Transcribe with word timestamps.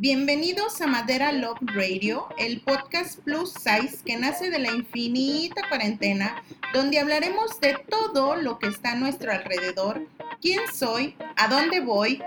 Bienvenidos 0.00 0.80
a 0.80 0.86
Madera 0.86 1.32
Love 1.32 1.58
Radio, 1.74 2.28
el 2.38 2.60
podcast 2.60 3.18
plus 3.18 3.52
size 3.52 3.98
que 4.04 4.16
nace 4.16 4.48
de 4.48 4.60
la 4.60 4.70
infinita 4.70 5.68
cuarentena, 5.68 6.40
donde 6.72 7.00
hablaremos 7.00 7.58
de 7.60 7.76
todo 7.88 8.36
lo 8.36 8.60
que 8.60 8.68
está 8.68 8.92
a 8.92 8.94
nuestro 8.94 9.32
alrededor, 9.32 10.06
quién 10.40 10.60
soy, 10.72 11.16
a 11.34 11.48
dónde 11.48 11.80
voy, 11.80 12.22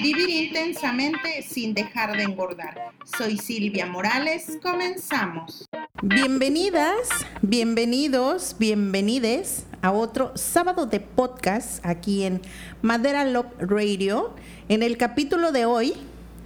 vivir 0.00 0.30
intensamente 0.30 1.42
sin 1.42 1.74
dejar 1.74 2.16
de 2.16 2.22
engordar. 2.22 2.92
Soy 3.18 3.36
Silvia 3.36 3.86
Morales, 3.86 4.56
comenzamos. 4.62 5.66
Bienvenidas, 6.02 7.08
bienvenidos, 7.42 8.54
bienvenides 8.60 9.66
a 9.82 9.90
otro 9.90 10.30
sábado 10.36 10.86
de 10.86 11.00
podcast 11.00 11.84
aquí 11.84 12.22
en 12.22 12.40
Madera 12.80 13.24
Love 13.24 13.52
Radio. 13.58 14.32
En 14.68 14.84
el 14.84 14.96
capítulo 14.96 15.50
de 15.50 15.66
hoy 15.66 15.94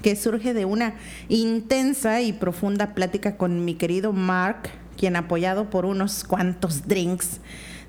que 0.03 0.17
surge 0.17 0.55
de 0.55 0.65
una 0.65 0.95
intensa 1.29 2.21
y 2.21 2.33
profunda 2.33 2.95
plática 2.95 3.37
con 3.37 3.65
mi 3.65 3.75
querido 3.75 4.13
Mark, 4.13 4.71
quien 4.97 5.17
apoyado 5.17 5.71
por 5.71 5.85
unos 5.85 6.25
cuantos 6.25 6.87
drinks, 6.87 7.41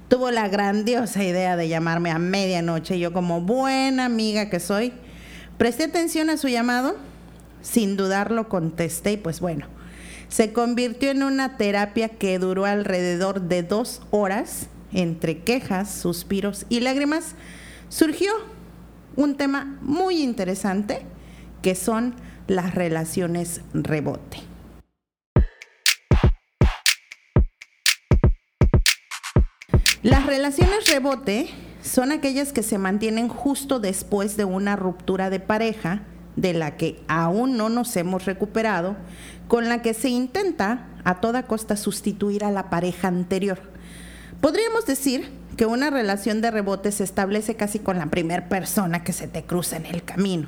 tuvo 0.07 0.31
la 0.31 0.47
grandiosa 0.47 1.23
idea 1.23 1.55
de 1.55 1.67
llamarme 1.67 2.11
a 2.11 2.19
medianoche. 2.19 2.99
Yo 2.99 3.13
como 3.13 3.41
buena 3.41 4.05
amiga 4.05 4.49
que 4.49 4.59
soy, 4.59 4.93
presté 5.57 5.83
atención 5.85 6.29
a 6.29 6.37
su 6.37 6.47
llamado, 6.47 6.97
sin 7.61 7.95
dudarlo 7.95 8.49
contesté 8.49 9.13
y 9.13 9.17
pues 9.17 9.39
bueno, 9.39 9.67
se 10.27 10.53
convirtió 10.53 11.11
en 11.11 11.23
una 11.23 11.57
terapia 11.57 12.09
que 12.09 12.39
duró 12.39 12.65
alrededor 12.65 13.41
de 13.41 13.63
dos 13.63 14.01
horas, 14.11 14.67
entre 14.91 15.39
quejas, 15.39 15.91
suspiros 15.91 16.65
y 16.69 16.79
lágrimas. 16.79 17.35
Surgió 17.89 18.31
un 19.15 19.35
tema 19.35 19.77
muy 19.81 20.21
interesante 20.21 21.01
que 21.61 21.75
son 21.75 22.15
las 22.47 22.75
relaciones 22.75 23.61
rebote. 23.73 24.39
Las 30.01 30.25
relaciones 30.25 30.87
rebote 30.87 31.49
son 31.81 32.11
aquellas 32.11 32.53
que 32.53 32.63
se 32.63 32.77
mantienen 32.77 33.27
justo 33.27 33.79
después 33.79 34.37
de 34.37 34.45
una 34.45 34.75
ruptura 34.75 35.29
de 35.29 35.39
pareja 35.39 36.03
de 36.35 36.53
la 36.53 36.77
que 36.77 37.01
aún 37.07 37.57
no 37.57 37.69
nos 37.69 37.95
hemos 37.97 38.25
recuperado, 38.25 38.95
con 39.47 39.67
la 39.67 39.81
que 39.81 39.93
se 39.93 40.09
intenta 40.09 40.87
a 41.03 41.19
toda 41.19 41.43
costa 41.43 41.75
sustituir 41.75 42.45
a 42.45 42.51
la 42.51 42.69
pareja 42.69 43.09
anterior. 43.09 43.59
Podríamos 44.39 44.85
decir 44.85 45.29
que 45.57 45.65
una 45.65 45.89
relación 45.89 46.39
de 46.39 46.51
rebote 46.51 46.93
se 46.93 47.03
establece 47.03 47.55
casi 47.55 47.79
con 47.79 47.97
la 47.97 48.05
primera 48.05 48.47
persona 48.47 49.03
que 49.03 49.11
se 49.11 49.27
te 49.27 49.43
cruza 49.43 49.75
en 49.75 49.85
el 49.85 50.03
camino. 50.03 50.47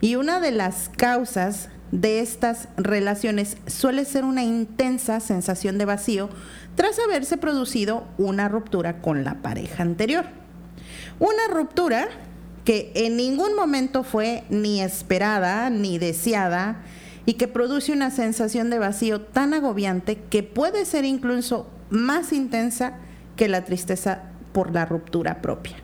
Y 0.00 0.16
una 0.16 0.40
de 0.40 0.52
las 0.52 0.90
causas 0.96 1.68
de 1.92 2.20
estas 2.20 2.68
relaciones 2.76 3.56
suele 3.66 4.04
ser 4.04 4.24
una 4.24 4.42
intensa 4.42 5.20
sensación 5.20 5.78
de 5.78 5.84
vacío 5.84 6.28
tras 6.74 6.98
haberse 6.98 7.36
producido 7.36 8.06
una 8.18 8.48
ruptura 8.48 9.00
con 9.00 9.24
la 9.24 9.36
pareja 9.42 9.82
anterior. 9.82 10.26
Una 11.18 11.54
ruptura 11.54 12.08
que 12.64 12.92
en 12.94 13.16
ningún 13.16 13.54
momento 13.54 14.02
fue 14.02 14.44
ni 14.50 14.82
esperada 14.82 15.70
ni 15.70 15.98
deseada 15.98 16.82
y 17.24 17.34
que 17.34 17.48
produce 17.48 17.92
una 17.92 18.10
sensación 18.10 18.70
de 18.70 18.78
vacío 18.78 19.20
tan 19.20 19.54
agobiante 19.54 20.16
que 20.16 20.42
puede 20.42 20.84
ser 20.84 21.04
incluso 21.04 21.68
más 21.90 22.32
intensa 22.32 22.94
que 23.36 23.48
la 23.48 23.64
tristeza 23.64 24.22
por 24.52 24.72
la 24.72 24.84
ruptura 24.84 25.42
propia. 25.42 25.76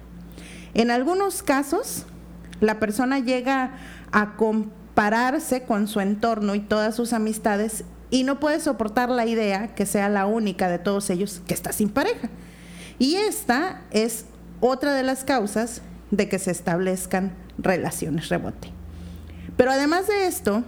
En 0.74 0.90
algunos 0.90 1.42
casos, 1.42 2.04
la 2.60 2.78
persona 2.78 3.18
llega 3.18 3.72
a 4.12 4.36
compararse 4.36 5.62
con 5.62 5.88
su 5.88 6.00
entorno 6.00 6.54
y 6.54 6.60
todas 6.60 6.94
sus 6.94 7.12
amistades 7.12 7.84
y 8.10 8.24
no 8.24 8.38
puede 8.38 8.60
soportar 8.60 9.08
la 9.08 9.26
idea 9.26 9.74
que 9.74 9.86
sea 9.86 10.08
la 10.08 10.26
única 10.26 10.68
de 10.68 10.78
todos 10.78 11.08
ellos 11.10 11.40
que 11.46 11.54
está 11.54 11.72
sin 11.72 11.88
pareja. 11.88 12.28
Y 12.98 13.16
esta 13.16 13.82
es 13.90 14.26
otra 14.60 14.94
de 14.94 15.02
las 15.02 15.24
causas 15.24 15.80
de 16.10 16.28
que 16.28 16.38
se 16.38 16.50
establezcan 16.50 17.32
relaciones 17.58 18.28
rebote. 18.28 18.68
Pero 19.56 19.72
además 19.72 20.06
de 20.06 20.26
esto, 20.26 20.62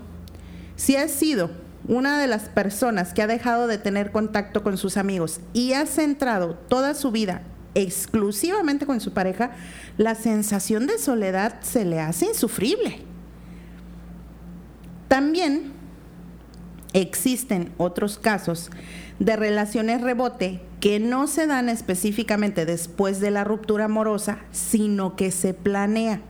si 0.76 0.96
has 0.96 1.10
sido 1.10 1.50
una 1.86 2.18
de 2.18 2.26
las 2.26 2.48
personas 2.48 3.12
que 3.12 3.22
ha 3.22 3.26
dejado 3.26 3.66
de 3.66 3.76
tener 3.76 4.10
contacto 4.10 4.62
con 4.62 4.78
sus 4.78 4.96
amigos 4.96 5.40
y 5.52 5.74
ha 5.74 5.84
centrado 5.84 6.54
toda 6.54 6.94
su 6.94 7.10
vida 7.10 7.42
exclusivamente 7.74 8.86
con 8.86 9.00
su 9.00 9.12
pareja, 9.12 9.50
la 9.98 10.14
sensación 10.14 10.86
de 10.86 10.98
soledad 10.98 11.60
se 11.60 11.84
le 11.84 12.00
hace 12.00 12.26
insufrible. 12.26 13.13
También 15.14 15.70
existen 16.92 17.72
otros 17.76 18.18
casos 18.18 18.72
de 19.20 19.36
relaciones 19.36 20.00
rebote 20.00 20.60
que 20.80 20.98
no 20.98 21.28
se 21.28 21.46
dan 21.46 21.68
específicamente 21.68 22.66
después 22.66 23.20
de 23.20 23.30
la 23.30 23.44
ruptura 23.44 23.84
amorosa, 23.84 24.40
sino 24.50 25.14
que 25.14 25.30
se 25.30 25.54
planea. 25.54 26.20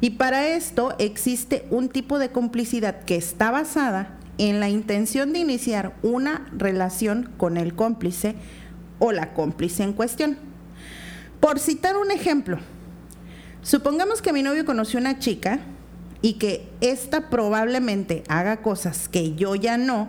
Y 0.00 0.12
para 0.12 0.48
esto 0.48 0.94
existe 0.98 1.66
un 1.68 1.90
tipo 1.90 2.18
de 2.18 2.30
complicidad 2.30 3.04
que 3.04 3.16
está 3.16 3.50
basada 3.50 4.16
en 4.38 4.60
la 4.60 4.70
intención 4.70 5.34
de 5.34 5.40
iniciar 5.40 5.94
una 6.02 6.50
relación 6.56 7.34
con 7.36 7.58
el 7.58 7.74
cómplice 7.74 8.34
o 8.98 9.12
la 9.12 9.34
cómplice 9.34 9.82
en 9.82 9.92
cuestión. 9.92 10.38
Por 11.38 11.58
citar 11.58 11.98
un 11.98 12.10
ejemplo, 12.10 12.56
supongamos 13.60 14.22
que 14.22 14.32
mi 14.32 14.42
novio 14.42 14.64
conoció 14.64 14.98
una 14.98 15.18
chica 15.18 15.60
y 16.22 16.34
que 16.34 16.68
ésta 16.80 17.28
probablemente 17.28 18.22
haga 18.28 18.62
cosas 18.62 19.08
que 19.08 19.34
yo 19.34 19.56
ya 19.56 19.76
no, 19.76 20.08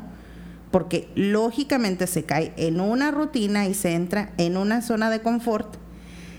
porque 0.72 1.10
lógicamente 1.16 2.08
se 2.08 2.24
cae 2.24 2.54
en 2.56 2.80
una 2.80 3.12
rutina 3.12 3.66
y 3.66 3.74
se 3.74 3.94
entra 3.94 4.32
en 4.38 4.56
una 4.56 4.82
zona 4.82 5.10
de 5.10 5.22
confort. 5.22 5.76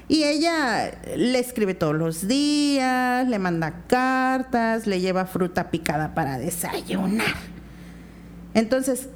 Y 0.07 0.25
ella 0.25 0.93
le 1.17 1.39
escribe 1.39 1.75
todos 1.75 1.95
los 1.95 2.29
días, 2.29 3.27
le 3.27 3.39
manda 3.39 3.85
cartas, 3.89 4.87
le 4.87 5.01
lleva 5.01 5.27
fruta 5.27 5.71
picada 5.71 6.15
para 6.15 6.39
desayunar. 6.39 7.35
Entonces, 8.55 9.09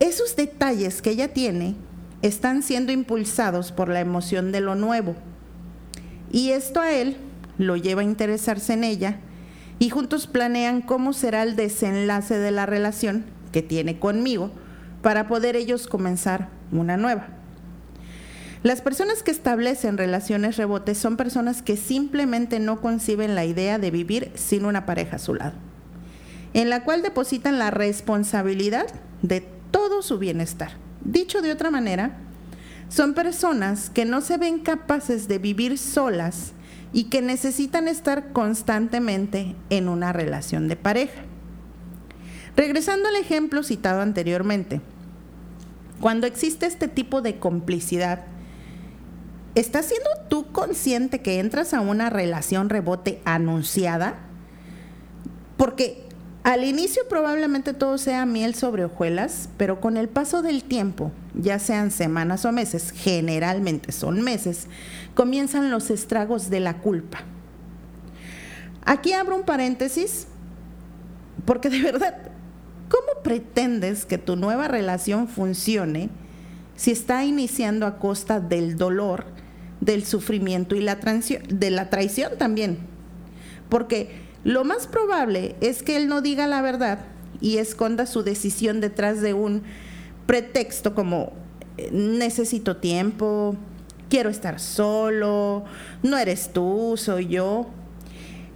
esos 0.00 0.34
detalles 0.34 1.02
que 1.02 1.10
ella 1.10 1.32
tiene 1.32 1.76
están 2.22 2.62
siendo 2.62 2.90
impulsados 2.90 3.70
por 3.70 3.88
la 3.88 4.00
emoción 4.00 4.50
de 4.50 4.60
lo 4.60 4.74
nuevo. 4.74 5.14
Y 6.32 6.50
esto 6.50 6.80
a 6.80 6.90
él 6.90 7.16
lo 7.58 7.76
lleva 7.76 8.00
a 8.00 8.04
interesarse 8.04 8.72
en 8.72 8.84
ella 8.84 9.20
y 9.78 9.90
juntos 9.90 10.26
planean 10.26 10.82
cómo 10.82 11.12
será 11.12 11.42
el 11.42 11.56
desenlace 11.56 12.38
de 12.38 12.50
la 12.50 12.66
relación 12.66 13.24
que 13.52 13.62
tiene 13.62 13.98
conmigo 13.98 14.50
para 15.02 15.28
poder 15.28 15.56
ellos 15.56 15.86
comenzar 15.86 16.48
una 16.72 16.96
nueva. 16.96 17.28
Las 18.64 18.80
personas 18.82 19.22
que 19.22 19.30
establecen 19.30 19.98
relaciones 19.98 20.56
rebotes 20.56 20.98
son 20.98 21.16
personas 21.16 21.62
que 21.62 21.76
simplemente 21.76 22.58
no 22.58 22.80
conciben 22.80 23.36
la 23.36 23.44
idea 23.44 23.78
de 23.78 23.92
vivir 23.92 24.32
sin 24.34 24.64
una 24.64 24.84
pareja 24.84 25.16
a 25.16 25.20
su 25.20 25.34
lado, 25.34 25.54
en 26.54 26.68
la 26.68 26.82
cual 26.82 27.02
depositan 27.02 27.60
la 27.60 27.70
responsabilidad 27.70 28.86
de 29.22 29.46
todo 29.70 30.02
su 30.02 30.18
bienestar. 30.18 30.72
Dicho 31.04 31.40
de 31.40 31.52
otra 31.52 31.70
manera, 31.70 32.16
son 32.88 33.14
personas 33.14 33.90
que 33.90 34.04
no 34.04 34.20
se 34.22 34.38
ven 34.38 34.58
capaces 34.58 35.28
de 35.28 35.38
vivir 35.38 35.78
solas 35.78 36.52
y 36.92 37.04
que 37.04 37.22
necesitan 37.22 37.88
estar 37.88 38.32
constantemente 38.32 39.54
en 39.70 39.88
una 39.88 40.12
relación 40.12 40.68
de 40.68 40.76
pareja. 40.76 41.22
Regresando 42.56 43.08
al 43.08 43.16
ejemplo 43.16 43.62
citado 43.62 44.00
anteriormente, 44.00 44.80
cuando 46.00 46.26
existe 46.26 46.66
este 46.66 46.88
tipo 46.88 47.22
de 47.22 47.38
complicidad, 47.38 48.24
¿estás 49.54 49.86
siendo 49.86 50.10
tú 50.28 50.50
consciente 50.52 51.20
que 51.20 51.40
entras 51.40 51.74
a 51.74 51.80
una 51.80 52.10
relación 52.10 52.68
rebote 52.68 53.20
anunciada? 53.24 54.16
Porque 55.56 56.07
al 56.48 56.64
inicio 56.64 57.02
probablemente 57.10 57.74
todo 57.74 57.98
sea 57.98 58.24
miel 58.24 58.54
sobre 58.54 58.86
hojuelas, 58.86 59.50
pero 59.58 59.82
con 59.82 59.98
el 59.98 60.08
paso 60.08 60.40
del 60.40 60.64
tiempo, 60.64 61.12
ya 61.34 61.58
sean 61.58 61.90
semanas 61.90 62.46
o 62.46 62.52
meses, 62.52 62.90
generalmente 62.90 63.92
son 63.92 64.22
meses, 64.22 64.66
comienzan 65.14 65.70
los 65.70 65.90
estragos 65.90 66.48
de 66.48 66.60
la 66.60 66.78
culpa. 66.78 67.18
Aquí 68.86 69.12
abro 69.12 69.36
un 69.36 69.42
paréntesis, 69.42 70.26
porque 71.44 71.68
de 71.68 71.82
verdad, 71.82 72.16
¿cómo 72.88 73.22
pretendes 73.22 74.06
que 74.06 74.16
tu 74.16 74.34
nueva 74.34 74.68
relación 74.68 75.28
funcione 75.28 76.08
si 76.76 76.92
está 76.92 77.26
iniciando 77.26 77.84
a 77.84 77.98
costa 77.98 78.40
del 78.40 78.78
dolor, 78.78 79.26
del 79.82 80.06
sufrimiento 80.06 80.74
y 80.74 80.80
la 80.80 80.94
de 80.96 81.70
la 81.70 81.90
traición 81.90 82.38
también? 82.38 82.78
Porque 83.68 84.27
lo 84.44 84.64
más 84.64 84.86
probable 84.86 85.56
es 85.60 85.82
que 85.82 85.96
él 85.96 86.08
no 86.08 86.20
diga 86.20 86.46
la 86.46 86.62
verdad 86.62 87.00
y 87.40 87.58
esconda 87.58 88.06
su 88.06 88.22
decisión 88.22 88.80
detrás 88.80 89.20
de 89.20 89.34
un 89.34 89.62
pretexto 90.26 90.94
como 90.94 91.32
eh, 91.76 91.90
necesito 91.92 92.76
tiempo, 92.76 93.56
quiero 94.08 94.30
estar 94.30 94.60
solo, 94.60 95.64
no 96.02 96.18
eres 96.18 96.52
tú, 96.52 96.94
soy 96.96 97.28
yo. 97.28 97.66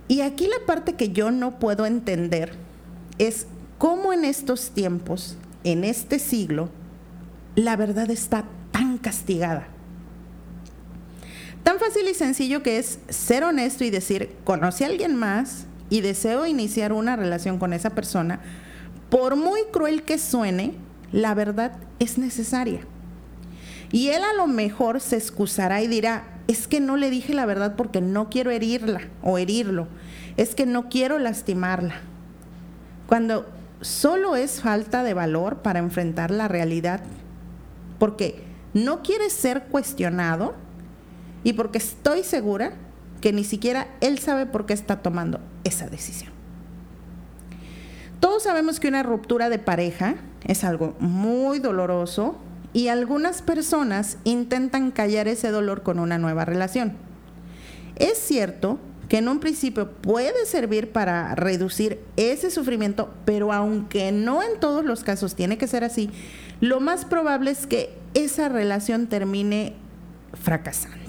Y 0.09 0.21
aquí 0.21 0.47
la 0.47 0.67
parte 0.67 0.95
que 0.95 1.11
yo 1.11 1.31
no 1.31 1.59
puedo 1.59 1.87
entender 1.87 2.53
es 3.19 3.47
cómo 3.79 4.13
en 4.13 4.25
estos 4.25 4.71
tiempos, 4.71 5.37
en 5.65 5.85
este 5.85 6.19
siglo, 6.19 6.69
la 7.55 7.77
verdad 7.77 8.11
está 8.11 8.45
tan 8.71 8.99
castigada. 8.99 9.69
Tan 11.63 11.79
fácil 11.79 12.09
y 12.09 12.15
sencillo 12.15 12.63
que 12.63 12.79
es 12.79 12.99
ser 13.09 13.45
honesto 13.45 13.85
y 13.85 13.91
decir, 13.91 14.35
conoce 14.45 14.85
a 14.85 14.89
alguien 14.89 15.15
más 15.15 15.67
y 15.93 16.01
deseo 16.01 16.47
iniciar 16.47 16.95
una 16.95 17.17
relación 17.17 17.59
con 17.59 17.75
esa 17.75 17.91
persona, 17.91 18.41
por 19.11 19.37
muy 19.37 19.61
cruel 19.71 20.05
que 20.05 20.17
suene, 20.17 20.73
la 21.13 21.35
verdad 21.35 21.73
es 21.99 22.17
necesaria. 22.17 22.81
Y 23.91 24.09
él 24.09 24.23
a 24.25 24.33
lo 24.33 24.47
mejor 24.47 25.03
se 25.03 25.17
excusará 25.17 25.83
y 25.83 25.89
dirá, 25.89 26.25
es 26.49 26.67
que 26.67 26.81
no 26.81 26.97
le 26.97 27.11
dije 27.11 27.35
la 27.35 27.45
verdad 27.45 27.77
porque 27.77 28.01
no 28.01 28.31
quiero 28.31 28.51
herirla 28.51 29.03
o 29.23 29.37
herirlo, 29.37 29.87
es 30.39 30.55
que 30.55 30.65
no 30.65 30.89
quiero 30.89 31.19
lastimarla. 31.19 31.97
Cuando 33.07 33.47
solo 33.83 34.35
es 34.35 34.63
falta 34.63 35.03
de 35.03 35.13
valor 35.13 35.59
para 35.59 35.79
enfrentar 35.79 36.31
la 36.31 36.49
realidad, 36.49 37.03
porque 37.99 38.43
no 38.73 39.03
quiere 39.03 39.29
ser 39.29 39.65
cuestionado 39.65 40.55
y 41.45 41.53
porque 41.53 41.77
estoy 41.77 42.25
segura 42.25 42.79
que 43.23 43.33
ni 43.33 43.45
siquiera 43.45 43.89
él 44.03 44.19
sabe 44.19 44.45
por 44.45 44.67
qué 44.67 44.75
está 44.75 45.01
tomando 45.01 45.41
esa 45.65 45.89
decisión. 45.89 46.31
Todos 48.21 48.43
sabemos 48.43 48.79
que 48.79 48.89
una 48.89 49.03
ruptura 49.03 49.49
de 49.49 49.59
pareja 49.59 50.17
es 50.45 50.63
algo 50.65 50.95
muy 51.01 51.59
doloroso 51.59 52.37
y 52.75 52.89
algunas 52.89 53.43
personas 53.43 54.19
intentan 54.25 54.91
callar 54.91 55.29
ese 55.29 55.51
dolor 55.51 55.83
con 55.83 55.99
una 55.99 56.19
nueva 56.19 56.45
relación. 56.45 56.93
Es 57.97 58.19
cierto 58.19 58.79
que 59.09 59.19
en 59.19 59.29
un 59.29 59.41
principio 59.41 59.91
puede 59.91 60.47
servir 60.47 60.91
para 60.93 61.35
reducir 61.35 62.01
ese 62.17 62.51
sufrimiento, 62.51 63.13
pero 63.25 63.53
aunque 63.53 64.11
no 64.13 64.43
en 64.43 64.59
todos 64.59 64.85
los 64.85 65.05
casos 65.05 65.35
tiene 65.35 65.59
que 65.59 65.67
ser 65.67 65.85
así, 65.85 66.11
lo 66.61 66.81
más 66.81 67.05
probable 67.05 67.51
es 67.51 67.67
que 67.67 67.95
esa 68.15 68.49
relación 68.49 69.09
termine 69.09 69.75
fracasando. 70.33 71.02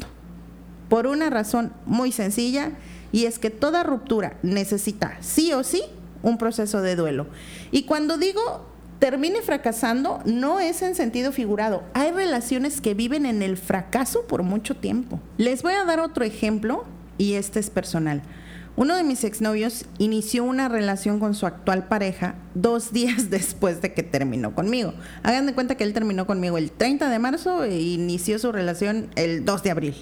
Por 0.94 1.08
una 1.08 1.32
razón 1.32 1.74
muy 1.88 2.12
sencilla, 2.12 2.74
y 3.12 3.26
es 3.26 3.40
que 3.40 3.50
toda 3.50 3.82
ruptura 3.82 4.38
necesita 4.44 5.18
sí 5.22 5.52
o 5.52 5.64
sí 5.64 5.82
un 6.22 6.38
proceso 6.38 6.84
de 6.84 6.96
duelo. 6.96 7.26
Y 7.72 7.86
cuando 7.86 8.20
digo 8.20 8.68
termine 9.00 9.42
fracasando, 9.42 10.20
no 10.26 10.60
es 10.60 10.84
en 10.84 10.94
sentido 10.94 11.32
figurado. 11.32 11.82
Hay 11.96 12.12
relaciones 12.12 12.80
que 12.80 12.94
viven 12.94 13.26
en 13.26 13.42
el 13.42 13.58
fracaso 13.58 14.28
por 14.28 14.44
mucho 14.44 14.76
tiempo. 14.76 15.20
Les 15.40 15.64
voy 15.64 15.74
a 15.74 15.84
dar 15.84 16.00
otro 16.00 16.26
ejemplo 16.26 16.84
y 17.18 17.34
este 17.34 17.60
es 17.60 17.72
personal. 17.72 18.22
Uno 18.76 18.96
de 18.96 19.04
mis 19.04 19.24
exnovios 19.24 19.86
inició 19.98 20.44
una 20.44 20.70
relación 20.70 21.20
con 21.20 21.34
su 21.34 21.48
actual 21.48 21.88
pareja 21.88 22.36
dos 22.54 22.94
días 22.94 23.30
después 23.32 23.82
de 23.82 23.96
que 23.96 24.04
terminó 24.04 24.54
conmigo. 24.54 24.94
Hagan 25.24 25.48
de 25.48 25.56
cuenta 25.56 25.74
que 25.74 25.86
él 25.86 25.94
terminó 25.94 26.28
conmigo 26.28 26.60
el 26.60 26.70
30 26.72 27.10
de 27.10 27.18
marzo 27.18 27.64
e 27.64 27.82
inició 27.82 28.38
su 28.38 28.52
relación 28.52 29.10
el 29.16 29.44
2 29.44 29.64
de 29.64 29.72
abril. 29.72 29.96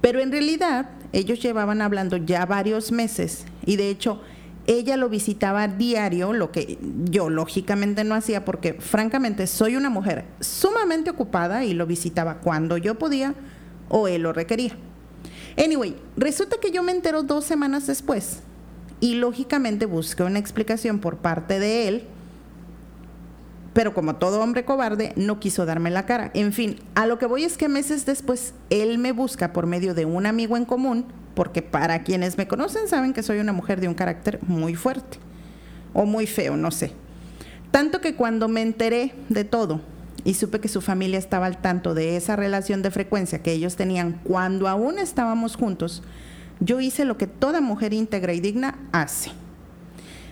Pero 0.00 0.20
en 0.20 0.32
realidad 0.32 0.90
ellos 1.12 1.40
llevaban 1.40 1.82
hablando 1.82 2.16
ya 2.16 2.46
varios 2.46 2.92
meses 2.92 3.44
y 3.66 3.76
de 3.76 3.90
hecho 3.90 4.20
ella 4.66 4.96
lo 4.96 5.08
visitaba 5.08 5.68
diario, 5.68 6.32
lo 6.32 6.52
que 6.52 6.78
yo 7.10 7.28
lógicamente 7.28 8.04
no 8.04 8.14
hacía 8.14 8.44
porque 8.44 8.74
francamente 8.74 9.46
soy 9.46 9.76
una 9.76 9.90
mujer 9.90 10.24
sumamente 10.40 11.10
ocupada 11.10 11.64
y 11.64 11.74
lo 11.74 11.86
visitaba 11.86 12.38
cuando 12.38 12.76
yo 12.76 12.98
podía 12.98 13.34
o 13.88 14.06
él 14.06 14.22
lo 14.22 14.32
requería. 14.32 14.76
Anyway, 15.58 15.96
resulta 16.16 16.58
que 16.60 16.70
yo 16.70 16.82
me 16.82 16.92
entero 16.92 17.22
dos 17.22 17.44
semanas 17.44 17.86
después 17.86 18.40
y 19.00 19.14
lógicamente 19.14 19.86
busqué 19.86 20.22
una 20.22 20.38
explicación 20.38 21.00
por 21.00 21.16
parte 21.16 21.58
de 21.58 21.88
él, 21.88 22.04
pero 23.72 23.94
como 23.94 24.16
todo 24.16 24.40
hombre 24.40 24.64
cobarde, 24.64 25.12
no 25.16 25.38
quiso 25.38 25.66
darme 25.66 25.90
la 25.90 26.06
cara. 26.06 26.30
En 26.34 26.52
fin, 26.52 26.76
a 26.94 27.06
lo 27.06 27.18
que 27.18 27.26
voy 27.26 27.44
es 27.44 27.56
que 27.56 27.68
meses 27.68 28.06
después 28.06 28.54
él 28.68 28.98
me 28.98 29.12
busca 29.12 29.52
por 29.52 29.66
medio 29.66 29.94
de 29.94 30.04
un 30.04 30.26
amigo 30.26 30.56
en 30.56 30.64
común, 30.64 31.06
porque 31.34 31.62
para 31.62 32.02
quienes 32.02 32.36
me 32.36 32.48
conocen 32.48 32.88
saben 32.88 33.12
que 33.12 33.22
soy 33.22 33.38
una 33.38 33.52
mujer 33.52 33.80
de 33.80 33.88
un 33.88 33.94
carácter 33.94 34.40
muy 34.42 34.74
fuerte 34.74 35.18
o 35.92 36.04
muy 36.04 36.26
feo, 36.26 36.56
no 36.56 36.70
sé. 36.70 36.92
Tanto 37.70 38.00
que 38.00 38.16
cuando 38.16 38.48
me 38.48 38.62
enteré 38.62 39.14
de 39.28 39.44
todo, 39.44 39.80
y 40.24 40.34
supe 40.34 40.60
que 40.60 40.68
su 40.68 40.80
familia 40.80 41.18
estaba 41.18 41.46
al 41.46 41.58
tanto 41.58 41.94
de 41.94 42.16
esa 42.16 42.36
relación 42.36 42.82
de 42.82 42.90
frecuencia 42.90 43.42
que 43.42 43.52
ellos 43.52 43.76
tenían 43.76 44.20
cuando 44.24 44.68
aún 44.68 44.98
estábamos 44.98 45.56
juntos, 45.56 46.02
yo 46.60 46.80
hice 46.80 47.04
lo 47.04 47.16
que 47.16 47.26
toda 47.26 47.60
mujer 47.60 47.94
íntegra 47.94 48.34
y 48.34 48.40
digna 48.40 48.78
hace. 48.92 49.30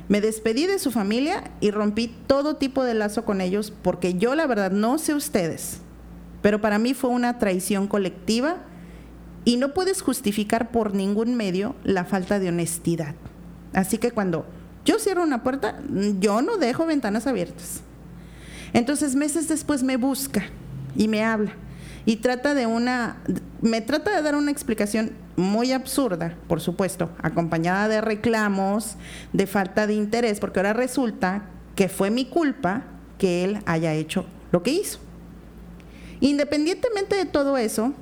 Me 0.09 0.21
despedí 0.21 0.67
de 0.67 0.79
su 0.79 0.91
familia 0.91 1.51
y 1.61 1.71
rompí 1.71 2.15
todo 2.27 2.57
tipo 2.57 2.83
de 2.83 2.95
lazo 2.95 3.25
con 3.25 3.41
ellos 3.41 3.73
porque 3.83 4.15
yo 4.15 4.35
la 4.35 4.47
verdad 4.47 4.71
no 4.71 4.99
sé 4.99 5.15
ustedes, 5.15 5.79
pero 6.41 6.61
para 6.61 6.79
mí 6.79 6.95
fue 6.95 7.11
una 7.11 7.39
traición 7.39 7.87
colectiva 7.89 8.57
y 9.45 9.57
no 9.57 9.75
puedes 9.75 10.01
justificar 10.01 10.71
por 10.71 10.95
ningún 10.95 11.35
medio 11.35 11.75
la 11.85 12.05
falta 12.05 12.39
de 12.39 12.49
honestidad. 12.49 13.15
Así 13.75 13.99
que 13.99 14.11
cuando 14.11 14.47
yo 14.85 14.99
cierro 14.99 15.23
una 15.23 15.43
puerta, 15.43 15.81
yo 16.19 16.41
no 16.41 16.57
dejo 16.57 16.87
ventanas 16.87 17.27
abiertas. 17.27 17.83
Entonces 18.73 19.15
meses 19.15 19.49
después 19.49 19.83
me 19.83 19.97
busca 19.97 20.47
y 20.97 21.09
me 21.09 21.23
habla 21.23 21.53
y 22.07 22.17
trata 22.17 22.55
de 22.55 22.67
una, 22.67 23.19
me 23.61 23.83
trata 23.83 24.17
de 24.17 24.23
dar 24.23 24.35
una 24.35 24.51
explicación 24.51 25.13
muy 25.39 25.71
absurda, 25.71 26.37
por 26.49 26.61
supuesto, 26.61 27.11
acompañada 27.23 27.87
de 27.87 28.01
reclamos, 28.01 28.97
de 29.33 29.47
falta 29.47 29.87
de 29.87 29.95
interés, 29.95 30.41
porque 30.41 30.59
ahora 30.59 30.73
resulta 30.73 31.45
que 31.77 31.89
fue 31.89 32.11
mi 32.11 32.25
culpa 32.25 32.83
que 33.19 33.45
él 33.45 33.61
haya 33.65 33.95
hecho 33.95 34.27
lo 34.51 34.65
que 34.65 34.73
hizo. 34.73 34.99
Independientemente 36.21 37.15
de 37.15 37.25
todo 37.25 37.57
eso, 37.57 37.93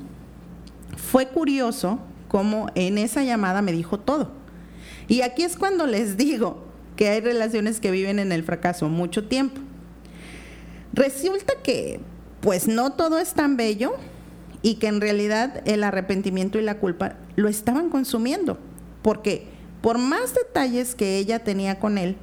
fue 0.97 1.29
curioso 1.29 2.01
cómo 2.29 2.71
en 2.75 2.97
esa 2.97 3.23
llamada 3.23 3.61
me 3.61 3.73
dijo 3.73 4.01
todo. 4.01 4.33
Y 5.07 5.21
aquí 5.21 5.43
es 5.43 5.57
cuando 5.59 5.87
les 5.87 6.17
digo 6.17 6.65
que 6.97 7.11
hay 7.11 7.21
relaciones 7.21 7.81
que 7.81 7.91
viven 7.91 8.19
en 8.19 8.33
el 8.33 8.45
fracaso 8.45 8.89
mucho 8.89 9.29
tiempo. 9.29 9.61
Resulta 10.95 11.53
que 11.63 12.01
pues 12.41 12.67
no 12.67 12.93
todo 12.95 13.19
es 13.19 13.35
tan 13.35 13.59
bello 13.59 13.93
y 14.63 14.77
que 14.77 14.87
en 14.87 15.03
realidad 15.03 15.63
el 15.67 15.85
arrepentimiento 15.85 16.59
y 16.59 16.63
la 16.63 16.79
culpa 16.79 17.17
lo 17.37 17.49
estaban 17.49 17.91
consumiendo, 17.91 18.59
porque 19.03 19.47
por 19.83 19.99
más 19.99 20.35
detalles 20.35 20.95
que 20.95 21.19
ella 21.19 21.45
tenía 21.45 21.79
con 21.79 21.99
él, 21.99 22.17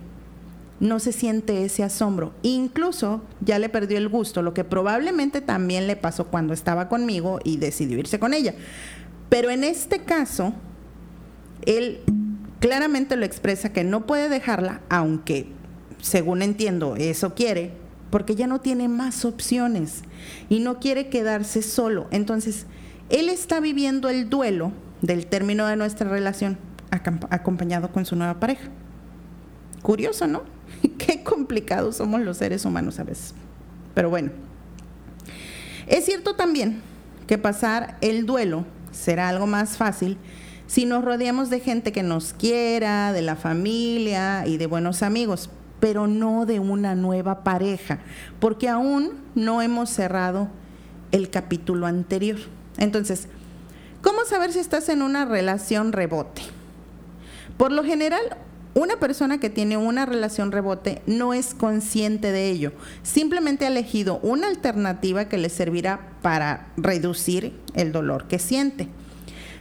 no 0.79 0.99
se 0.99 1.13
siente 1.13 1.63
ese 1.63 1.83
asombro. 1.83 2.33
Incluso 2.41 3.21
ya 3.39 3.57
le 3.57 3.69
perdió 3.69 3.97
el 3.97 4.09
gusto, 4.09 4.41
lo 4.41 4.53
que 4.53 4.65
probablemente 4.65 5.39
también 5.39 5.87
le 5.87 5.95
pasó 5.95 6.27
cuando 6.27 6.53
estaba 6.53 6.89
conmigo 6.89 7.39
y 7.43 7.57
decidió 7.57 7.97
irse 7.99 8.19
con 8.19 8.33
ella. 8.33 8.53
Pero 9.29 9.49
en 9.49 9.63
este 9.63 9.99
caso, 9.99 10.53
él 11.65 12.01
claramente 12.59 13.15
lo 13.15 13.25
expresa 13.25 13.71
que 13.71 13.83
no 13.83 14.05
puede 14.05 14.29
dejarla, 14.29 14.81
aunque, 14.89 15.47
según 16.01 16.41
entiendo, 16.41 16.95
eso 16.97 17.33
quiere, 17.33 17.71
porque 18.09 18.35
ya 18.35 18.47
no 18.47 18.59
tiene 18.59 18.89
más 18.89 19.25
opciones 19.25 20.01
y 20.49 20.59
no 20.59 20.79
quiere 20.79 21.07
quedarse 21.07 21.61
solo. 21.61 22.07
Entonces, 22.11 22.65
él 23.09 23.29
está 23.29 23.59
viviendo 23.59 24.09
el 24.09 24.29
duelo 24.29 24.71
del 25.03 25.27
término 25.27 25.67
de 25.67 25.75
nuestra 25.75 26.09
relación 26.09 26.57
acompañado 27.29 27.91
con 27.91 28.05
su 28.05 28.15
nueva 28.15 28.39
pareja. 28.39 28.69
Curioso, 29.83 30.25
¿no? 30.25 30.41
Qué 30.97 31.23
complicados 31.23 31.97
somos 31.97 32.21
los 32.21 32.37
seres 32.37 32.65
humanos 32.65 32.99
a 32.99 33.03
veces. 33.03 33.35
Pero 33.93 34.09
bueno, 34.09 34.31
es 35.85 36.05
cierto 36.05 36.35
también 36.35 36.81
que 37.27 37.37
pasar 37.37 37.97
el 38.01 38.25
duelo 38.25 38.65
será 38.91 39.29
algo 39.29 39.45
más 39.45 39.77
fácil 39.77 40.17
si 40.65 40.85
nos 40.85 41.05
rodeamos 41.05 41.51
de 41.51 41.59
gente 41.59 41.91
que 41.91 42.01
nos 42.01 42.33
quiera, 42.33 43.13
de 43.13 43.21
la 43.21 43.35
familia 43.35 44.47
y 44.47 44.57
de 44.57 44.65
buenos 44.65 45.03
amigos 45.03 45.51
pero 45.83 46.07
no 46.07 46.45
de 46.45 46.61
una 46.61 46.95
nueva 46.95 47.43
pareja, 47.43 47.99
porque 48.39 48.69
aún 48.69 49.15
no 49.35 49.61
hemos 49.61 49.89
cerrado 49.89 50.47
el 51.11 51.29
capítulo 51.29 51.87
anterior. 51.87 52.39
Entonces, 52.77 53.27
¿cómo 54.03 54.25
saber 54.25 54.51
si 54.51 54.59
estás 54.59 54.89
en 54.89 55.01
una 55.01 55.25
relación 55.25 55.93
rebote? 55.93 56.43
Por 57.57 57.71
lo 57.71 57.83
general, 57.83 58.21
una 58.75 58.97
persona 58.97 59.39
que 59.39 59.49
tiene 59.49 59.77
una 59.77 60.05
relación 60.05 60.51
rebote 60.51 61.01
no 61.07 61.33
es 61.33 61.55
consciente 61.55 62.31
de 62.31 62.49
ello, 62.49 62.73
simplemente 63.01 63.65
ha 63.65 63.69
elegido 63.69 64.19
una 64.21 64.47
alternativa 64.47 65.29
que 65.29 65.37
le 65.37 65.49
servirá 65.49 66.09
para 66.21 66.67
reducir 66.77 67.53
el 67.73 67.91
dolor 67.91 68.27
que 68.27 68.37
siente. 68.37 68.89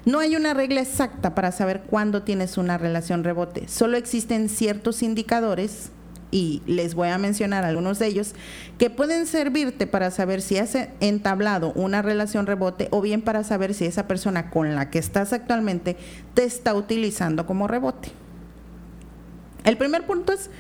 No 0.05 0.19
hay 0.19 0.35
una 0.35 0.53
regla 0.53 0.81
exacta 0.81 1.35
para 1.35 1.53
saber 1.53 1.83
cuándo 1.83 2.23
tienes 2.23 2.59
una 2.59 2.77
relación 2.77 3.23
rebote, 3.23 3.69
solo 3.69 3.97
existen 3.97 4.49
ciertos 4.49 5.03
indicadores 5.03 5.91
y 6.33 6.63
les 6.67 6.97
voy 6.97 7.11
a 7.11 7.19
mencionar 7.19 7.65
algunos 7.65 8.01
de 8.01 8.09
ellos, 8.09 8.35
que 8.79 8.91
pueden 8.91 9.27
servirte 9.27 9.87
para 9.87 10.11
saber 10.11 10.43
si 10.43 10.59
has 10.59 10.77
entablado 10.99 11.73
una 11.75 12.03
relación 12.03 12.47
rebote 12.47 12.89
o 12.91 13.01
bien 13.01 13.23
para 13.23 13.45
saber 13.45 13.75
si 13.75 13.85
esa 13.85 14.09
persona 14.09 14.51
con 14.51 14.75
la 14.75 14.91
que 14.91 14.99
estás 14.99 15.33
actualmente 15.33 15.97
te 16.35 16.43
está 16.43 16.75
utilizando 16.75 17.47
como 17.47 17.69
rebote. 17.69 18.11
El 19.63 19.77
primer 19.77 20.05
punto 20.07 20.33
es 20.33 20.51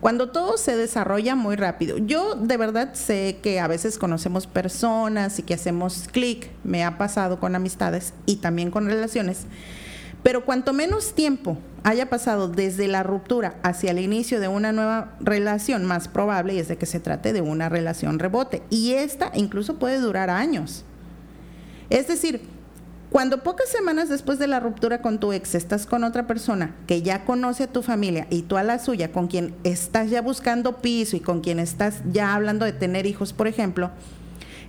cuando 0.00 0.30
todo 0.30 0.58
se 0.58 0.76
desarrolla 0.76 1.34
muy 1.34 1.56
rápido. 1.56 1.96
Yo 1.96 2.34
de 2.34 2.58
verdad 2.58 2.92
sé 2.92 3.38
que 3.42 3.58
a 3.58 3.66
veces 3.66 3.98
conocemos 3.98 4.46
personas 4.46 5.38
y 5.38 5.42
que 5.42 5.54
hacemos 5.54 6.08
clic, 6.12 6.50
me 6.62 6.84
ha 6.84 6.98
pasado 6.98 7.40
con 7.40 7.54
amistades 7.54 8.12
y 8.26 8.36
también 8.36 8.70
con 8.70 8.86
relaciones, 8.86 9.46
pero 10.24 10.46
cuanto 10.46 10.72
menos 10.72 11.14
tiempo 11.14 11.58
haya 11.84 12.08
pasado 12.08 12.48
desde 12.48 12.88
la 12.88 13.02
ruptura 13.02 13.56
hacia 13.62 13.90
el 13.90 13.98
inicio 13.98 14.40
de 14.40 14.48
una 14.48 14.72
nueva 14.72 15.14
relación, 15.20 15.84
más 15.84 16.08
probable 16.08 16.58
es 16.58 16.66
de 16.66 16.78
que 16.78 16.86
se 16.86 16.98
trate 16.98 17.34
de 17.34 17.42
una 17.42 17.68
relación 17.68 18.18
rebote. 18.18 18.62
Y 18.70 18.94
esta 18.94 19.30
incluso 19.34 19.78
puede 19.78 19.98
durar 19.98 20.30
años. 20.30 20.86
Es 21.90 22.08
decir, 22.08 22.40
cuando 23.10 23.42
pocas 23.42 23.68
semanas 23.68 24.08
después 24.08 24.38
de 24.38 24.46
la 24.46 24.60
ruptura 24.60 25.02
con 25.02 25.20
tu 25.20 25.34
ex 25.34 25.54
estás 25.54 25.84
con 25.84 26.04
otra 26.04 26.26
persona 26.26 26.74
que 26.86 27.02
ya 27.02 27.26
conoce 27.26 27.64
a 27.64 27.72
tu 27.72 27.82
familia 27.82 28.26
y 28.30 28.42
tú 28.42 28.56
a 28.56 28.62
la 28.62 28.78
suya, 28.78 29.12
con 29.12 29.28
quien 29.28 29.54
estás 29.62 30.08
ya 30.08 30.22
buscando 30.22 30.78
piso 30.78 31.16
y 31.16 31.20
con 31.20 31.42
quien 31.42 31.58
estás 31.58 32.00
ya 32.10 32.34
hablando 32.34 32.64
de 32.64 32.72
tener 32.72 33.04
hijos, 33.04 33.34
por 33.34 33.46
ejemplo, 33.46 33.90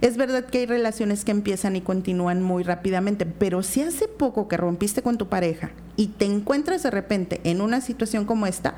es 0.02 0.18
verdad 0.18 0.46
que 0.46 0.60
hay 0.60 0.66
relaciones 0.66 1.26
que 1.26 1.32
empiezan 1.32 1.76
y 1.76 1.82
continúan 1.82 2.42
muy 2.42 2.64
rápidamente, 2.64 3.26
pero 3.26 3.64
si 3.64 3.82
hace 3.82 4.08
poco 4.08 4.48
que 4.48 4.58
rompiste 4.58 5.02
con 5.02 5.18
tu 5.18 5.28
pareja 5.28 5.72
y 5.96 6.08
te 6.08 6.26
encuentras 6.26 6.84
de 6.84 6.92
repente 6.92 7.42
en 7.44 7.62
una 7.62 7.82
situación 7.82 8.26
como 8.26 8.48
esta, 8.48 8.76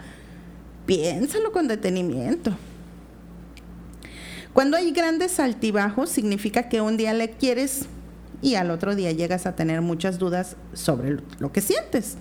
piénsalo 0.86 1.52
con 1.52 1.68
detenimiento. 1.68 2.56
Cuando 4.54 4.78
hay 4.78 4.92
grandes 4.92 5.40
altibajos, 5.40 6.10
significa 6.10 6.70
que 6.70 6.82
un 6.82 6.98
día 6.98 7.14
le 7.14 7.32
quieres 7.32 7.86
y 8.42 8.56
al 8.56 8.72
otro 8.72 8.96
día 8.96 9.12
llegas 9.12 9.46
a 9.46 9.56
tener 9.56 9.82
muchas 9.82 10.20
dudas 10.20 10.56
sobre 10.74 11.18
lo 11.40 11.52
que 11.52 11.62
sientes. 11.62 12.18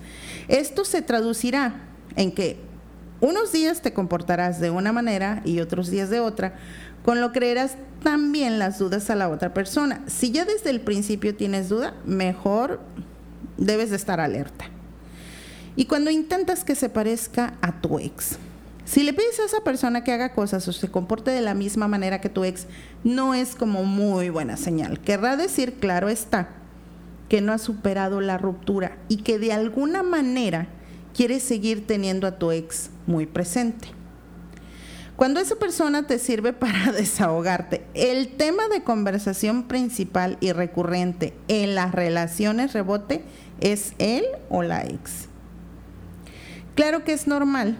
Esto 0.47 0.85
se 0.85 1.01
traducirá 1.01 1.75
en 2.15 2.31
que 2.31 2.59
unos 3.19 3.51
días 3.51 3.81
te 3.81 3.93
comportarás 3.93 4.59
de 4.59 4.69
una 4.69 4.91
manera 4.91 5.41
y 5.45 5.59
otros 5.59 5.89
días 5.89 6.09
de 6.09 6.19
otra, 6.19 6.55
con 7.07 7.21
lo 7.21 7.31
creerás 7.31 7.77
también 8.03 8.59
las 8.59 8.79
dudas 8.79 9.09
a 9.09 9.15
la 9.15 9.29
otra 9.29 9.53
persona. 9.53 10.01
Si 10.07 10.31
ya 10.31 10.43
desde 10.43 10.71
el 10.71 10.81
principio 10.81 11.33
tienes 11.33 11.69
duda, 11.69 11.93
mejor 12.05 12.81
debes 13.55 13.91
de 13.91 13.95
estar 13.95 14.19
alerta. 14.19 14.65
Y 15.77 15.85
cuando 15.85 16.11
intentas 16.11 16.65
que 16.65 16.75
se 16.75 16.89
parezca 16.89 17.53
a 17.61 17.79
tu 17.79 17.97
ex, 17.97 18.37
si 18.83 19.03
le 19.03 19.13
pides 19.13 19.39
a 19.39 19.45
esa 19.45 19.61
persona 19.61 20.03
que 20.03 20.11
haga 20.11 20.33
cosas 20.33 20.67
o 20.67 20.73
se 20.73 20.91
comporte 20.91 21.31
de 21.31 21.39
la 21.39 21.53
misma 21.53 21.87
manera 21.87 22.19
que 22.19 22.27
tu 22.27 22.43
ex, 22.43 22.67
no 23.05 23.33
es 23.33 23.55
como 23.55 23.85
muy 23.85 24.29
buena 24.29 24.57
señal. 24.57 24.99
Querrá 24.99 25.37
decir, 25.37 25.75
claro 25.75 26.09
está, 26.09 26.49
que 27.29 27.39
no 27.39 27.53
ha 27.53 27.57
superado 27.57 28.19
la 28.19 28.37
ruptura 28.37 28.97
y 29.07 29.23
que 29.23 29.39
de 29.39 29.53
alguna 29.53 30.03
manera 30.03 30.67
quiere 31.15 31.39
seguir 31.39 31.87
teniendo 31.87 32.27
a 32.27 32.37
tu 32.37 32.51
ex 32.51 32.89
muy 33.05 33.25
presente. 33.27 33.96
Cuando 35.17 35.39
esa 35.39 35.55
persona 35.55 36.05
te 36.05 36.19
sirve 36.19 36.53
para 36.53 36.91
desahogarte, 36.93 37.83
el 37.95 38.29
tema 38.29 38.69
de 38.69 38.83
conversación 38.83 39.67
principal 39.67 40.37
y 40.39 40.53
recurrente 40.53 41.33
en 41.49 41.75
las 41.75 41.91
relaciones 41.91 42.71
rebote 42.71 43.23
es 43.59 43.93
él 43.97 44.23
o 44.49 44.61
la 44.63 44.85
ex. 44.85 45.27
Claro 46.75 47.03
que 47.03 47.13
es 47.13 47.25
normal 47.25 47.75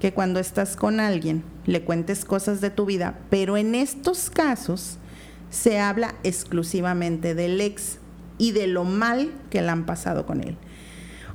que 0.00 0.14
cuando 0.14 0.40
estás 0.40 0.76
con 0.76 1.00
alguien 1.00 1.44
le 1.66 1.82
cuentes 1.82 2.24
cosas 2.24 2.62
de 2.62 2.70
tu 2.70 2.86
vida, 2.86 3.18
pero 3.28 3.58
en 3.58 3.74
estos 3.74 4.30
casos 4.30 4.96
se 5.50 5.78
habla 5.78 6.14
exclusivamente 6.24 7.34
del 7.34 7.60
ex 7.60 7.98
y 8.38 8.52
de 8.52 8.66
lo 8.66 8.84
mal 8.84 9.30
que 9.50 9.60
le 9.60 9.68
han 9.68 9.84
pasado 9.84 10.24
con 10.24 10.42
él. 10.42 10.56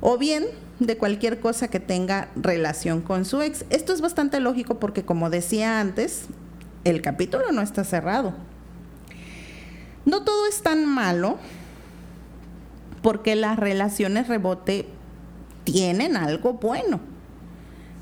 O 0.00 0.18
bien 0.18 0.46
de 0.78 0.96
cualquier 0.96 1.40
cosa 1.40 1.68
que 1.68 1.80
tenga 1.80 2.28
relación 2.36 3.00
con 3.00 3.24
su 3.24 3.40
ex. 3.42 3.64
Esto 3.70 3.92
es 3.92 4.00
bastante 4.00 4.40
lógico 4.40 4.78
porque 4.78 5.04
como 5.04 5.30
decía 5.30 5.80
antes, 5.80 6.26
el 6.84 7.00
capítulo 7.00 7.52
no 7.52 7.62
está 7.62 7.84
cerrado. 7.84 8.34
No 10.04 10.24
todo 10.24 10.46
es 10.46 10.62
tan 10.62 10.84
malo 10.86 11.38
porque 13.02 13.36
las 13.36 13.58
relaciones 13.58 14.28
rebote 14.28 14.86
tienen 15.64 16.16
algo 16.16 16.54
bueno. 16.54 17.00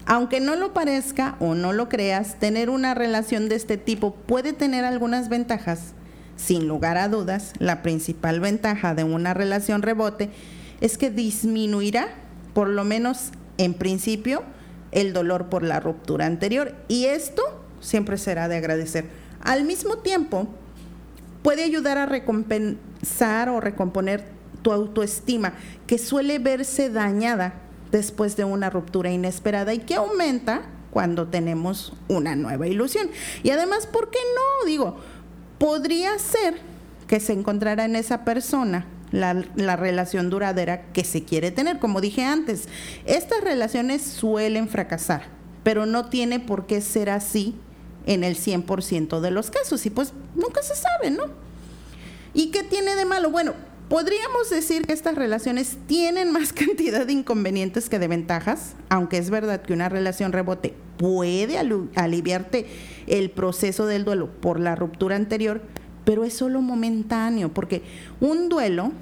Aunque 0.05 0.41
no 0.41 0.57
lo 0.57 0.73
parezca 0.73 1.37
o 1.38 1.55
no 1.55 1.73
lo 1.73 1.88
creas, 1.88 2.41
tener 2.41 2.71
una 2.71 2.95
relación 2.95 3.49
de 3.49 3.55
este 3.55 3.76
tipo 3.76 4.14
puede 4.14 4.52
tener 4.52 4.85
algunas 4.85 5.29
ventajas. 5.29 5.95
Sin 6.35 6.67
lugar 6.67 6.99
a 6.99 7.09
dudas, 7.09 7.52
la 7.59 7.83
principal 7.83 8.41
ventaja 8.41 8.95
de 8.97 9.05
una 9.05 9.33
relación 9.33 9.83
rebote 9.83 10.31
es 10.81 10.99
que 10.99 11.11
disminuirá 11.11 12.09
por 12.54 12.68
lo 12.68 12.85
menos 12.85 13.32
en 13.59 13.75
principio, 13.75 14.42
el 14.92 15.12
dolor 15.12 15.49
por 15.49 15.62
la 15.62 15.80
ruptura 15.80 16.26
anterior. 16.26 16.75
Y 16.88 17.06
esto 17.06 17.42
siempre 17.80 18.18
será 18.18 18.49
de 18.49 18.56
agradecer. 18.56 19.06
Al 19.42 19.64
mismo 19.64 19.99
tiempo, 19.99 20.49
puede 21.42 21.64
ayudar 21.64 21.99
a 21.99 22.06
recompensar 22.06 23.49
o 23.49 23.61
recomponer 23.61 24.25
tu 24.62 24.73
autoestima, 24.73 25.54
que 25.87 25.99
suele 25.99 26.38
verse 26.38 26.88
dañada 26.88 27.54
después 27.90 28.37
de 28.37 28.44
una 28.44 28.71
ruptura 28.71 29.11
inesperada 29.11 29.75
y 29.75 29.80
que 29.80 29.97
aumenta 29.97 30.62
cuando 30.90 31.26
tenemos 31.26 31.94
una 32.09 32.37
nueva 32.37 32.68
ilusión. 32.68 33.09
Y 33.42 33.50
además, 33.50 33.87
¿por 33.87 34.11
qué 34.11 34.18
no? 34.37 34.66
Digo, 34.66 34.97
podría 35.59 36.18
ser 36.18 36.54
que 37.09 37.18
se 37.18 37.32
encontrara 37.32 37.85
en 37.85 37.97
esa 37.97 38.25
persona 38.25 38.87
la, 39.12 39.76
relación 39.76 40.31
duradera 40.31 40.92
que 40.92 41.04
se 41.04 41.25
quiere 41.25 41.50
tener. 41.50 41.78
Como 41.78 42.00
dije 42.00 42.25
antes, 42.25 42.69
estas 43.07 43.42
relaciones 43.42 44.02
suelen 44.02 44.69
fracasar, 44.69 45.26
pero 45.62 45.87
no 45.87 46.07
tiene 46.07 46.40
por 46.40 46.66
qué 46.66 46.81
ser 46.81 47.11
así 47.11 47.54
en 48.07 48.25
el 48.25 48.37
100% 48.37 49.21
de 49.21 49.31
los 49.31 49.50
casos. 49.50 49.87
Y 49.87 49.90
pues 49.90 50.12
nunca 50.35 50.62
se 50.62 50.75
sabe, 50.75 51.11
¿no? 51.11 51.26
¿Y 52.35 52.50
qué 52.50 52.62
tiene 52.62 52.97
de 52.97 53.04
malo? 53.04 53.31
Bueno, 53.31 53.52
podríamos 53.88 54.49
decir 54.49 54.87
que 54.87 54.95
estas 54.95 55.14
relaciones 55.14 55.76
tienen 55.87 56.33
más 56.33 56.52
cantidad 56.54 57.07
de 57.07 57.12
inconvenientes 57.12 57.88
que 57.88 57.99
de 57.99 58.09
ventajas, 58.09 58.75
aunque 58.88 59.19
es 59.19 59.31
verdad 59.31 59.62
que 59.62 59.75
una 59.75 59.88
relación 59.88 60.33
rebote 60.33 60.75
puede 60.97 61.59
aliviarte 61.59 62.66
el 63.07 63.31
proceso 63.31 63.87
del 63.87 64.04
duelo 64.04 64.31
por 64.40 64.61
la 64.61 64.76
ruptura 64.76 65.16
anterior, 65.16 65.61
pero 66.04 66.25
es 66.25 66.35
solo 66.35 66.61
momentáneo, 66.61 67.52
porque 67.52 67.82
un 68.21 68.49
duelo 68.49 68.92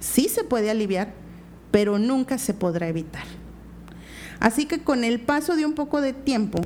sí 0.00 0.28
se 0.28 0.44
puede 0.44 0.70
aliviar, 0.70 1.12
pero 1.70 1.98
nunca 1.98 2.38
se 2.38 2.54
podrá 2.54 2.88
evitar. 2.88 3.24
Así 4.40 4.66
que 4.66 4.82
con 4.82 5.04
el 5.04 5.20
paso 5.20 5.54
de 5.54 5.66
un 5.66 5.74
poco 5.74 6.00
de 6.00 6.12
tiempo, 6.12 6.60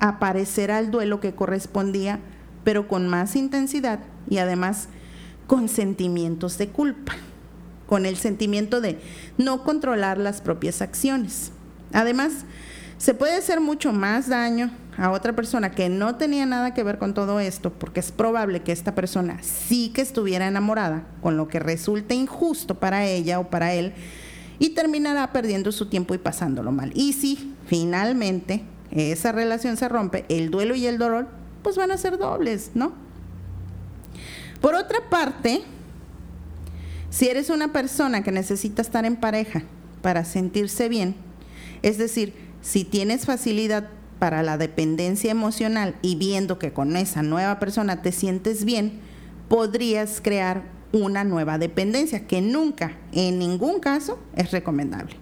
aparecerá 0.00 0.78
el 0.78 0.90
duelo 0.90 1.20
que 1.20 1.34
correspondía, 1.34 2.18
pero 2.64 2.88
con 2.88 3.06
más 3.08 3.36
intensidad 3.36 4.00
y 4.28 4.38
además 4.38 4.88
con 5.46 5.68
sentimientos 5.68 6.56
de 6.58 6.68
culpa, 6.68 7.12
con 7.86 8.06
el 8.06 8.16
sentimiento 8.16 8.80
de 8.80 8.98
no 9.36 9.62
controlar 9.64 10.16
las 10.16 10.40
propias 10.40 10.80
acciones. 10.80 11.52
Además, 11.92 12.44
se 13.00 13.14
puede 13.14 13.34
hacer 13.34 13.62
mucho 13.62 13.94
más 13.94 14.28
daño 14.28 14.70
a 14.98 15.10
otra 15.10 15.34
persona 15.34 15.70
que 15.70 15.88
no 15.88 16.16
tenía 16.16 16.44
nada 16.44 16.74
que 16.74 16.82
ver 16.82 16.98
con 16.98 17.14
todo 17.14 17.40
esto, 17.40 17.72
porque 17.72 17.98
es 17.98 18.12
probable 18.12 18.60
que 18.60 18.72
esta 18.72 18.94
persona 18.94 19.38
sí 19.42 19.88
que 19.88 20.02
estuviera 20.02 20.46
enamorada, 20.46 21.06
con 21.22 21.38
lo 21.38 21.48
que 21.48 21.60
resulte 21.60 22.14
injusto 22.14 22.74
para 22.78 23.06
ella 23.06 23.40
o 23.40 23.48
para 23.48 23.72
él, 23.72 23.94
y 24.58 24.74
terminará 24.74 25.32
perdiendo 25.32 25.72
su 25.72 25.88
tiempo 25.88 26.12
y 26.12 26.18
pasándolo 26.18 26.72
mal. 26.72 26.92
Y 26.94 27.14
si 27.14 27.54
finalmente 27.66 28.64
esa 28.90 29.32
relación 29.32 29.78
se 29.78 29.88
rompe, 29.88 30.26
el 30.28 30.50
duelo 30.50 30.74
y 30.74 30.84
el 30.84 30.98
dolor, 30.98 31.28
pues 31.62 31.78
van 31.78 31.92
a 31.92 31.96
ser 31.96 32.18
dobles, 32.18 32.72
¿no? 32.74 32.92
Por 34.60 34.74
otra 34.74 35.08
parte, 35.08 35.62
si 37.08 37.28
eres 37.28 37.48
una 37.48 37.72
persona 37.72 38.22
que 38.22 38.30
necesita 38.30 38.82
estar 38.82 39.06
en 39.06 39.16
pareja 39.16 39.62
para 40.02 40.26
sentirse 40.26 40.90
bien, 40.90 41.14
es 41.80 41.96
decir, 41.96 42.49
si 42.60 42.84
tienes 42.84 43.26
facilidad 43.26 43.88
para 44.18 44.42
la 44.42 44.58
dependencia 44.58 45.30
emocional 45.30 45.96
y 46.02 46.16
viendo 46.16 46.58
que 46.58 46.72
con 46.72 46.96
esa 46.96 47.22
nueva 47.22 47.58
persona 47.58 48.02
te 48.02 48.12
sientes 48.12 48.64
bien, 48.64 49.00
podrías 49.48 50.20
crear 50.20 50.62
una 50.92 51.24
nueva 51.24 51.58
dependencia 51.58 52.26
que 52.26 52.40
nunca, 52.40 52.96
en 53.12 53.38
ningún 53.38 53.80
caso, 53.80 54.18
es 54.36 54.50
recomendable. 54.50 55.16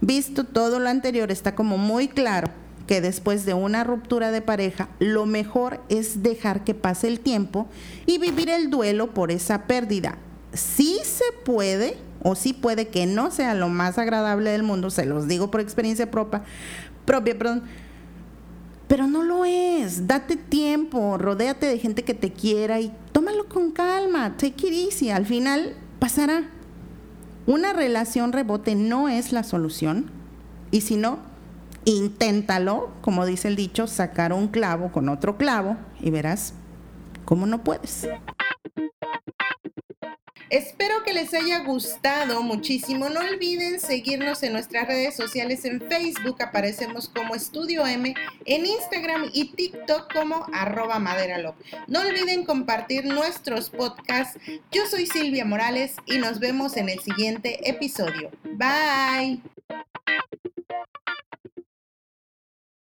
Visto 0.00 0.44
todo 0.44 0.78
lo 0.78 0.88
anterior, 0.88 1.30
está 1.30 1.54
como 1.54 1.78
muy 1.78 2.08
claro 2.08 2.50
que 2.86 3.00
después 3.00 3.44
de 3.44 3.54
una 3.54 3.84
ruptura 3.84 4.30
de 4.30 4.40
pareja, 4.40 4.88
lo 4.98 5.26
mejor 5.26 5.82
es 5.88 6.22
dejar 6.22 6.64
que 6.64 6.74
pase 6.74 7.08
el 7.08 7.20
tiempo 7.20 7.68
y 8.06 8.18
vivir 8.18 8.48
el 8.48 8.70
duelo 8.70 9.12
por 9.12 9.30
esa 9.30 9.66
pérdida. 9.66 10.18
Sí 10.52 10.98
se 11.04 11.24
puede, 11.44 11.98
o 12.22 12.34
sí 12.34 12.52
puede 12.52 12.88
que 12.88 13.06
no 13.06 13.30
sea 13.30 13.54
lo 13.54 13.68
más 13.68 13.98
agradable 13.98 14.50
del 14.50 14.62
mundo, 14.62 14.90
se 14.90 15.06
los 15.06 15.28
digo 15.28 15.50
por 15.50 15.60
experiencia 15.60 16.10
propia, 16.10 16.42
perdón, 17.04 17.64
pero 18.88 19.06
no 19.06 19.22
lo 19.22 19.44
es. 19.44 20.06
Date 20.06 20.36
tiempo, 20.36 21.18
rodéate 21.18 21.66
de 21.66 21.78
gente 21.78 22.04
que 22.04 22.14
te 22.14 22.32
quiera 22.32 22.80
y 22.80 22.92
tómalo 23.12 23.46
con 23.46 23.70
calma, 23.70 24.36
take 24.36 24.66
it 24.66 24.72
easy. 24.72 25.10
Al 25.10 25.26
final 25.26 25.76
pasará. 25.98 26.48
Una 27.46 27.72
relación 27.72 28.32
rebote 28.32 28.74
no 28.74 29.08
es 29.08 29.32
la 29.32 29.42
solución 29.42 30.10
y 30.70 30.82
si 30.82 30.96
no, 30.96 31.18
inténtalo, 31.84 32.90
como 33.00 33.24
dice 33.24 33.48
el 33.48 33.56
dicho, 33.56 33.86
sacar 33.86 34.34
un 34.34 34.48
clavo 34.48 34.92
con 34.92 35.08
otro 35.08 35.38
clavo 35.38 35.76
y 36.00 36.10
verás 36.10 36.52
cómo 37.24 37.46
no 37.46 37.64
puedes. 37.64 38.06
Espero 40.50 41.02
que 41.04 41.12
les 41.12 41.34
haya 41.34 41.60
gustado 41.60 42.42
muchísimo. 42.42 43.08
No 43.08 43.20
olviden 43.20 43.80
seguirnos 43.80 44.42
en 44.42 44.52
nuestras 44.52 44.86
redes 44.86 45.14
sociales. 45.14 45.64
En 45.64 45.80
Facebook 45.80 46.40
aparecemos 46.42 47.08
como 47.08 47.34
Estudio 47.34 47.86
M, 47.86 48.14
en 48.44 48.66
Instagram 48.66 49.30
y 49.32 49.52
TikTok 49.52 50.12
como 50.12 50.46
arroba 50.52 50.98
maderalop. 50.98 51.56
No 51.86 52.00
olviden 52.00 52.44
compartir 52.44 53.04
nuestros 53.04 53.70
podcasts. 53.70 54.38
Yo 54.72 54.86
soy 54.86 55.06
Silvia 55.06 55.44
Morales 55.44 55.96
y 56.06 56.18
nos 56.18 56.38
vemos 56.38 56.76
en 56.76 56.88
el 56.88 57.00
siguiente 57.00 57.68
episodio. 57.68 58.30
Bye. 58.44 59.42